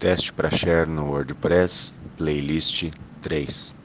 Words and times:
Teste 0.00 0.32
para 0.32 0.50
share 0.50 0.86
no 0.88 1.04
WordPress, 1.12 1.94
playlist 2.16 2.90
3. 3.20 3.76